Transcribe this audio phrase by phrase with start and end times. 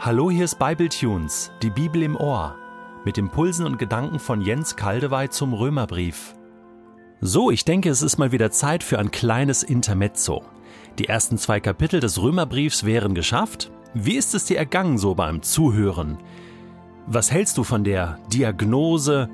[0.00, 2.54] Hallo, hier ist Bibletunes, die Bibel im Ohr,
[3.04, 6.36] mit Impulsen und Gedanken von Jens Kaldewey zum Römerbrief.
[7.20, 10.44] So, ich denke, es ist mal wieder Zeit für ein kleines Intermezzo.
[11.00, 13.72] Die ersten zwei Kapitel des Römerbriefs wären geschafft.
[13.92, 16.18] Wie ist es dir ergangen so beim Zuhören?
[17.08, 19.28] Was hältst du von der Diagnose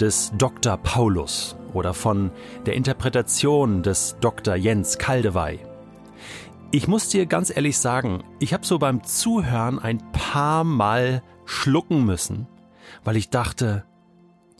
[0.00, 0.78] des Dr.
[0.78, 2.30] Paulus oder von
[2.64, 4.54] der Interpretation des Dr.
[4.54, 5.58] Jens Kaldewey?
[6.70, 12.04] Ich muss dir ganz ehrlich sagen, ich habe so beim Zuhören ein paar Mal schlucken
[12.04, 12.46] müssen,
[13.04, 13.86] weil ich dachte,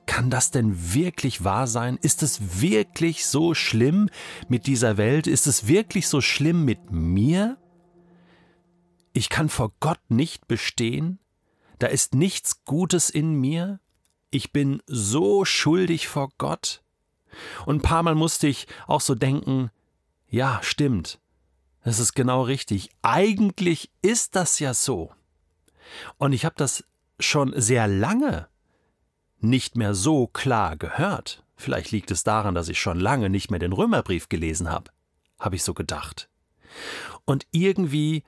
[0.06, 1.98] kann das denn wirklich wahr sein?
[2.00, 4.08] Ist es wirklich so schlimm
[4.48, 5.26] mit dieser Welt?
[5.26, 7.58] Ist es wirklich so schlimm mit mir?
[9.12, 11.18] Ich kann vor Gott nicht bestehen?
[11.78, 13.80] Da ist nichts Gutes in mir?
[14.30, 16.82] Ich bin so schuldig vor Gott?
[17.66, 19.70] Und ein paar Mal musste ich auch so denken,
[20.26, 21.20] ja, stimmt.
[21.88, 22.90] Das ist genau richtig.
[23.00, 25.10] Eigentlich ist das ja so.
[26.18, 26.84] Und ich habe das
[27.18, 28.46] schon sehr lange
[29.40, 31.42] nicht mehr so klar gehört.
[31.56, 34.90] Vielleicht liegt es daran, dass ich schon lange nicht mehr den Römerbrief gelesen habe,
[35.40, 36.28] habe ich so gedacht.
[37.24, 38.22] Und irgendwie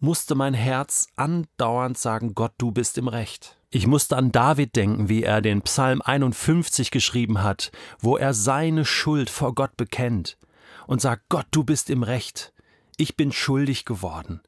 [0.00, 3.56] musste mein Herz andauernd sagen, Gott, du bist im Recht.
[3.70, 8.84] Ich musste an David denken, wie er den Psalm 51 geschrieben hat, wo er seine
[8.84, 10.38] Schuld vor Gott bekennt
[10.88, 12.52] und sagt, Gott, du bist im Recht.
[12.96, 14.40] Ich bin schuldig geworden.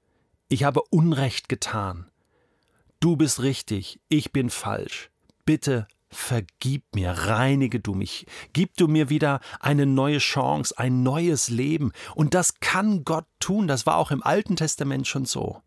[0.48, 2.10] Ich habe Unrecht getan.
[3.00, 5.10] Du bist richtig, ich bin falsch.
[5.44, 11.48] Bitte vergib mir, reinige du mich, gib du mir wieder eine neue Chance, ein neues
[11.48, 11.92] Leben.
[12.14, 15.60] Und das kann Gott tun, das war auch im Alten Testament schon so.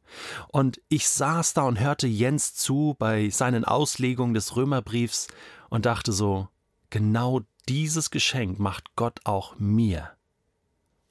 [0.47, 5.27] Und ich saß da und hörte Jens zu bei seinen Auslegungen des Römerbriefs
[5.69, 6.47] und dachte so,
[6.89, 10.11] genau dieses Geschenk macht Gott auch mir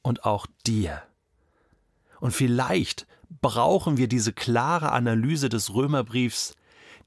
[0.03, 1.03] und auch dir.
[2.21, 3.07] Und vielleicht
[3.41, 6.55] brauchen wir diese klare Analyse des Römerbriefs,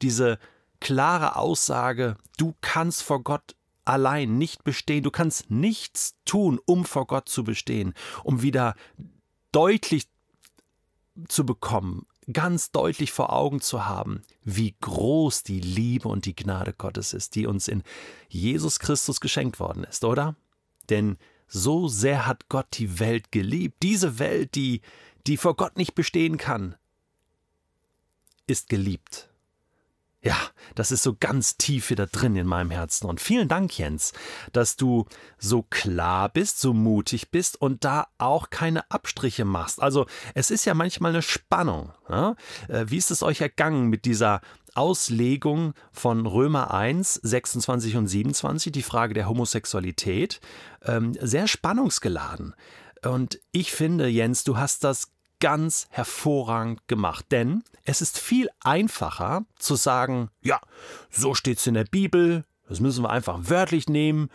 [0.01, 0.39] diese
[0.79, 3.55] klare Aussage, du kannst vor Gott
[3.85, 7.93] allein nicht bestehen, du kannst nichts tun, um vor Gott zu bestehen,
[8.23, 8.75] um wieder
[9.51, 10.07] deutlich
[11.27, 16.73] zu bekommen, ganz deutlich vor Augen zu haben, wie groß die Liebe und die Gnade
[16.73, 17.83] Gottes ist, die uns in
[18.29, 20.35] Jesus Christus geschenkt worden ist, oder?
[20.89, 21.17] Denn
[21.51, 23.83] so sehr hat Gott die Welt geliebt.
[23.83, 24.81] Diese Welt, die,
[25.27, 26.75] die vor Gott nicht bestehen kann,
[28.47, 29.29] ist geliebt.
[30.23, 30.37] Ja,
[30.75, 33.07] das ist so ganz tief wieder drin in meinem Herzen.
[33.07, 34.13] Und vielen Dank, Jens,
[34.53, 35.07] dass du
[35.39, 39.81] so klar bist, so mutig bist und da auch keine Abstriche machst.
[39.81, 41.91] Also es ist ja manchmal eine Spannung.
[42.07, 42.35] Ja?
[42.67, 44.41] Äh, wie ist es euch ergangen mit dieser
[44.75, 50.39] Auslegung von Römer 1, 26 und 27, die Frage der Homosexualität,
[50.83, 52.55] ähm, sehr spannungsgeladen.
[53.03, 59.45] Und ich finde, Jens, du hast das ganz hervorragend gemacht, denn es ist viel einfacher
[59.57, 60.61] zu sagen, ja,
[61.09, 64.29] so steht es in der Bibel, das müssen wir einfach wörtlich nehmen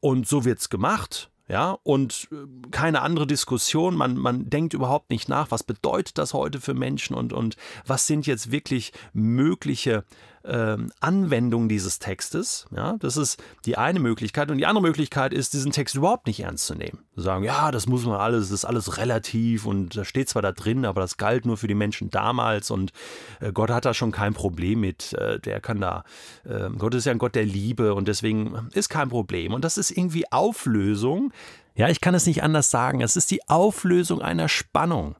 [0.00, 3.96] und so wird es gemacht ja, und äh, keine andere Diskussion.
[3.96, 8.06] Man, man denkt überhaupt nicht nach, was bedeutet das heute für Menschen und, und was
[8.06, 10.04] sind jetzt wirklich mögliche
[10.46, 12.66] ähm, Anwendungen dieses Textes.
[12.74, 14.50] Ja, das ist die eine Möglichkeit.
[14.50, 17.00] Und die andere Möglichkeit ist, diesen Text überhaupt nicht ernst zu nehmen.
[17.16, 20.52] Sagen, ja, das muss man alles, das ist alles relativ und das steht zwar da
[20.52, 22.92] drin, aber das galt nur für die Menschen damals und
[23.40, 25.12] äh, Gott hat da schon kein Problem mit.
[25.14, 26.04] Äh, der kann da,
[26.44, 29.52] äh, Gott ist ja ein Gott der Liebe und deswegen ist kein Problem.
[29.54, 31.32] Und das ist irgendwie Auflösung.
[31.74, 33.00] Ja, ich kann es nicht anders sagen.
[33.00, 35.16] Es ist die Auflösung einer Spannung.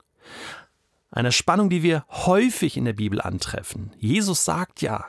[1.11, 3.93] Einer Spannung, die wir häufig in der Bibel antreffen.
[3.99, 5.07] Jesus sagt ja,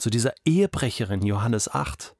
[0.00, 2.16] zu dieser Ehebrecherin Johannes 8.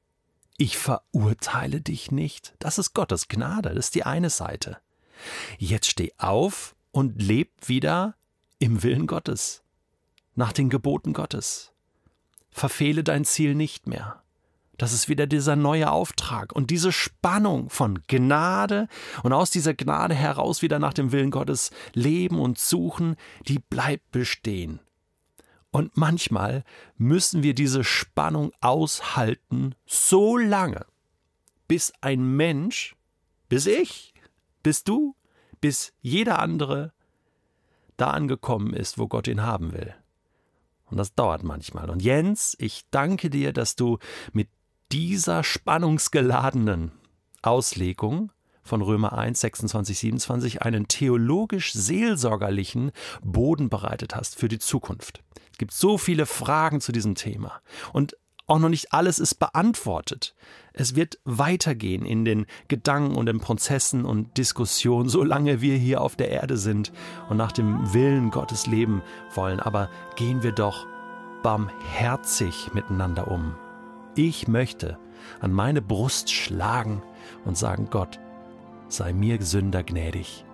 [0.57, 2.53] Ich verurteile dich nicht.
[2.59, 4.77] Das ist Gottes Gnade, das ist die eine Seite.
[5.57, 8.15] Jetzt steh auf und leb wieder
[8.59, 9.63] im Willen Gottes,
[10.35, 11.71] nach den Geboten Gottes.
[12.51, 14.21] Verfehle dein Ziel nicht mehr.
[14.77, 18.87] Das ist wieder dieser neue Auftrag und diese Spannung von Gnade
[19.23, 23.15] und aus dieser Gnade heraus wieder nach dem Willen Gottes leben und suchen,
[23.47, 24.79] die bleibt bestehen.
[25.71, 26.63] Und manchmal
[26.97, 30.85] müssen wir diese Spannung aushalten, so lange,
[31.67, 32.95] bis ein Mensch,
[33.47, 34.13] bis ich,
[34.63, 35.15] bis du,
[35.61, 36.93] bis jeder andere
[37.95, 39.95] da angekommen ist, wo Gott ihn haben will.
[40.85, 41.89] Und das dauert manchmal.
[41.89, 43.97] Und Jens, ich danke dir, dass du
[44.33, 44.49] mit
[44.91, 46.91] dieser spannungsgeladenen
[47.41, 48.31] Auslegung
[48.63, 52.91] von Römer 1, 26, 27 einen theologisch-seelsorgerlichen
[53.23, 55.23] Boden bereitet hast für die Zukunft.
[55.51, 57.61] Es gibt so viele Fragen zu diesem Thema.
[57.93, 58.15] Und
[58.47, 60.35] auch noch nicht alles ist beantwortet.
[60.73, 66.17] Es wird weitergehen in den Gedanken und den Prozessen und Diskussionen, solange wir hier auf
[66.17, 66.91] der Erde sind
[67.29, 69.03] und nach dem Willen Gottes leben
[69.35, 69.61] wollen.
[69.61, 70.85] Aber gehen wir doch
[71.43, 73.55] barmherzig miteinander um.
[74.15, 74.97] Ich möchte
[75.39, 77.01] an meine Brust schlagen
[77.45, 78.19] und sagen, Gott,
[78.93, 80.45] sei mir Sünder gnädig.